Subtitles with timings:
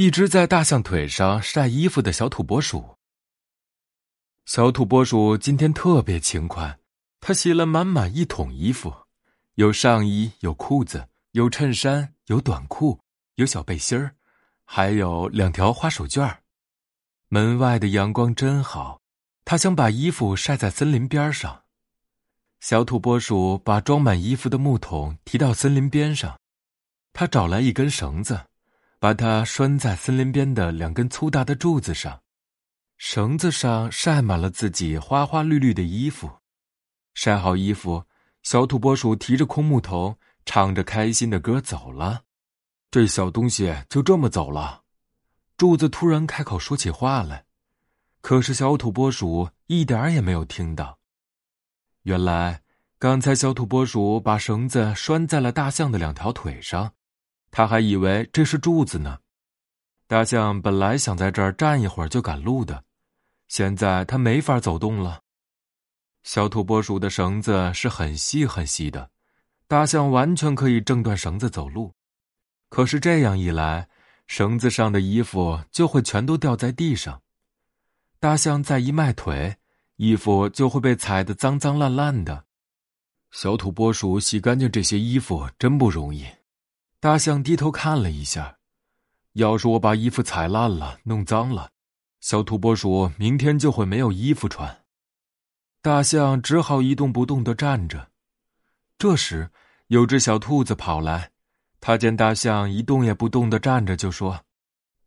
[0.00, 2.98] 一只在大象腿上晒衣服的小土拨鼠。
[4.44, 6.78] 小土拨鼠今天特别勤快，
[7.18, 8.94] 它洗了满满一桶衣服，
[9.56, 13.00] 有上衣，有裤子，有衬衫，有短裤，
[13.34, 14.14] 有小背心儿，
[14.64, 16.44] 还有两条花手绢儿。
[17.26, 19.00] 门外的阳光真好，
[19.44, 21.64] 它想把衣服晒在森林边上。
[22.60, 26.38] 小土拨鼠把装满衣服的木桶提到森林边上，
[27.12, 28.47] 他找来一根绳子。
[28.98, 32.20] 把它拴在森林边的两根粗大的柱子上，
[32.96, 36.30] 绳子上晒满了自己花花绿绿的衣服。
[37.14, 38.04] 晒好衣服，
[38.42, 42.22] 小土拨鼠提着空木头，唱着开心的歌走了。
[42.90, 44.82] 这小东西就这么走了。
[45.56, 47.44] 柱子突然开口说起话来，
[48.20, 50.98] 可是小土拨鼠一点也没有听到。
[52.02, 52.62] 原来，
[52.98, 56.94] 刚才小土拨鼠把绳子拴在了大象的两条腿上。
[57.50, 59.18] 他还以为这是柱子呢。
[60.06, 62.84] 大象本来想在这儿站一会儿就赶路的，
[63.48, 65.20] 现在它没法走动了。
[66.22, 69.10] 小土拨鼠的绳子是很细很细的，
[69.66, 71.94] 大象完全可以挣断绳子走路。
[72.68, 73.88] 可是这样一来，
[74.26, 77.22] 绳子上的衣服就会全都掉在地上。
[78.20, 79.56] 大象再一迈腿，
[79.96, 82.44] 衣服就会被踩得脏脏烂烂的。
[83.30, 86.26] 小土拨鼠洗干净这些衣服真不容易。
[87.00, 88.58] 大象低头看了一下，
[89.34, 91.70] 要是我把衣服踩烂了、弄脏了，
[92.20, 94.84] 小土拨鼠明天就会没有衣服穿。
[95.80, 98.10] 大象只好一动不动的站着。
[98.98, 99.48] 这时，
[99.86, 101.30] 有只小兔子跑来，
[101.80, 104.44] 它见大象一动也不动的站着，就说：“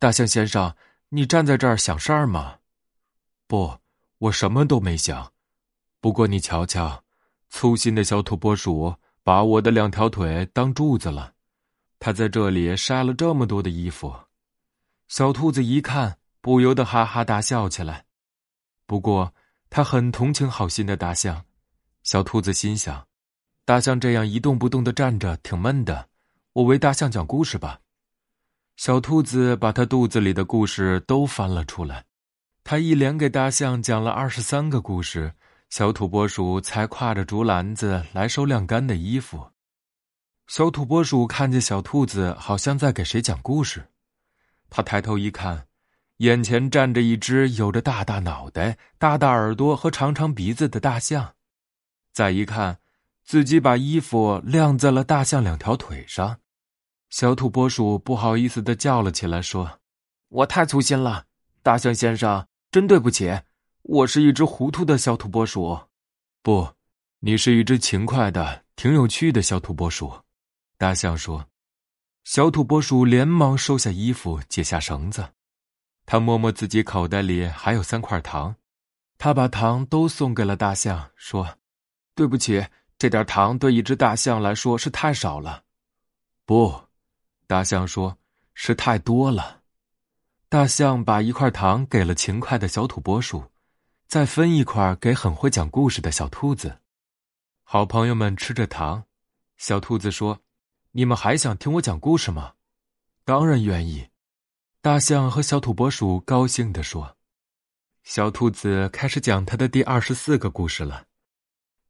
[0.00, 0.74] 大象先生，
[1.10, 2.60] 你站在这儿想事儿吗
[3.46, 3.76] ？”“不，
[4.16, 5.30] 我什么都没想。
[6.00, 7.04] 不过你瞧瞧，
[7.50, 11.31] 粗心的小土拨鼠把我的两条腿当柱子了。”
[12.04, 14.12] 他在这里晒了这么多的衣服，
[15.06, 18.06] 小兔子一看，不由得哈哈大笑起来。
[18.86, 19.32] 不过，
[19.70, 21.44] 他很同情好心的大象。
[22.02, 23.06] 小兔子心想：
[23.64, 26.08] 大象这样一动不动的站着，挺闷的。
[26.54, 27.78] 我为大象讲故事吧。
[28.76, 32.04] 小兔子把它肚子里的故事都翻了出来，
[32.64, 35.32] 他一连给大象讲了二十三个故事，
[35.70, 39.51] 小土拨鼠才挎着竹篮子来收晾干的衣服。
[40.48, 43.88] 小土拨鼠看见小兔子好像在给谁讲故事，
[44.68, 45.66] 他抬头一看，
[46.18, 51.34] 眼前站着一只有着大大脑袋、大大耳朵和长长鼻子的大象。
[52.12, 52.78] 再一看，
[53.24, 56.38] 自己把衣服晾在了大象两条腿上，
[57.08, 59.80] 小土拨鼠不好意思的叫了起来，说
[60.28, 61.24] ：“我太粗心了，
[61.62, 63.40] 大象先生，真对不起，
[63.82, 65.80] 我是一只糊涂的小土拨鼠。
[66.42, 66.74] 不，
[67.20, 70.12] 你是一只勤快的、挺有趣的小土拨鼠。”
[70.82, 71.46] 大象说
[72.26, 75.34] ：“小土拨鼠连忙收下衣服，解下绳子。
[76.04, 78.56] 他摸摸自己口袋里还有三块糖，
[79.16, 81.56] 他把糖都送给了大象，说
[82.16, 82.66] ：‘对不起，
[82.98, 85.62] 这点糖对一只大象来说是太少了。’
[86.44, 86.88] 不，
[87.46, 88.18] 大象说
[88.52, 89.62] 是太多了。
[90.48, 93.44] 大象把一块糖给了勤快的小土拨鼠，
[94.08, 96.80] 再分一块给很会讲故事的小兔子。
[97.62, 99.04] 好朋友们吃着糖，
[99.56, 100.40] 小兔子说。”
[100.94, 102.52] 你们还想听我讲故事吗？
[103.24, 104.08] 当然愿意。
[104.82, 107.16] 大象和小土拨鼠高兴地说
[108.04, 111.06] ：“小兔子开始讲它的第二十四个故事了。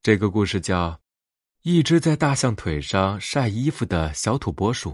[0.03, 0.91] 这个故事叫
[1.63, 4.91] 《一只在大象腿上晒衣服的小土拨鼠》。”